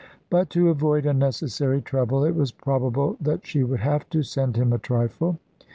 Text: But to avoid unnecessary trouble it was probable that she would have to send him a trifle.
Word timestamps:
But 0.31 0.49
to 0.49 0.69
avoid 0.69 1.05
unnecessary 1.05 1.79
trouble 1.79 2.25
it 2.25 2.33
was 2.33 2.51
probable 2.51 3.17
that 3.21 3.45
she 3.45 3.63
would 3.63 3.81
have 3.81 4.09
to 4.09 4.23
send 4.23 4.55
him 4.57 4.73
a 4.73 4.79
trifle. 4.79 5.37